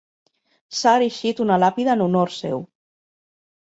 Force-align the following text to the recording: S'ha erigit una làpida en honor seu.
S'ha 0.77 0.93
erigit 1.01 1.43
una 1.47 1.59
làpida 1.65 1.95
en 1.99 2.03
honor 2.07 2.33
seu. 2.39 2.67